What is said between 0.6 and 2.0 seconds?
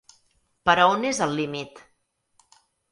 Però on és el límit?